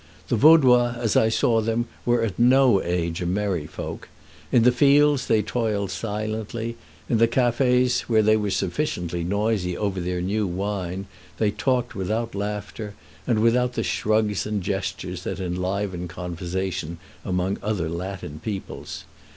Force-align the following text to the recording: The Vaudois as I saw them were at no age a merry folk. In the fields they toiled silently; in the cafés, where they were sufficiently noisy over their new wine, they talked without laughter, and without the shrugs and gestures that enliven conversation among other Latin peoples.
The 0.29 0.35
Vaudois 0.35 0.95
as 0.97 1.15
I 1.15 1.29
saw 1.29 1.61
them 1.61 1.85
were 2.07 2.23
at 2.23 2.39
no 2.39 2.81
age 2.81 3.21
a 3.21 3.27
merry 3.27 3.67
folk. 3.67 4.09
In 4.51 4.63
the 4.63 4.71
fields 4.71 5.27
they 5.27 5.43
toiled 5.43 5.91
silently; 5.91 6.75
in 7.07 7.19
the 7.19 7.27
cafés, 7.27 7.99
where 8.09 8.23
they 8.23 8.35
were 8.35 8.49
sufficiently 8.49 9.23
noisy 9.23 9.77
over 9.77 10.01
their 10.01 10.19
new 10.19 10.47
wine, 10.47 11.05
they 11.37 11.51
talked 11.51 11.93
without 11.93 12.33
laughter, 12.33 12.95
and 13.27 13.43
without 13.43 13.73
the 13.73 13.83
shrugs 13.83 14.47
and 14.47 14.63
gestures 14.63 15.23
that 15.23 15.39
enliven 15.39 16.07
conversation 16.07 16.97
among 17.23 17.59
other 17.61 17.87
Latin 17.87 18.39
peoples. 18.43 19.03